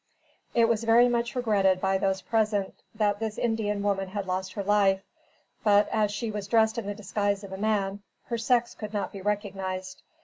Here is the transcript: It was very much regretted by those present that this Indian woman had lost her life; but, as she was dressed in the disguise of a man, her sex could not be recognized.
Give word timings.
It 0.55 0.67
was 0.67 0.83
very 0.83 1.07
much 1.07 1.35
regretted 1.35 1.79
by 1.79 1.99
those 1.99 2.23
present 2.23 2.73
that 2.95 3.19
this 3.19 3.37
Indian 3.37 3.83
woman 3.83 4.07
had 4.07 4.25
lost 4.25 4.53
her 4.53 4.63
life; 4.63 5.03
but, 5.63 5.87
as 5.91 6.09
she 6.09 6.31
was 6.31 6.47
dressed 6.47 6.79
in 6.79 6.87
the 6.87 6.95
disguise 6.95 7.43
of 7.43 7.51
a 7.51 7.57
man, 7.59 8.01
her 8.23 8.37
sex 8.39 8.73
could 8.73 8.93
not 8.95 9.11
be 9.11 9.21
recognized. 9.21 10.01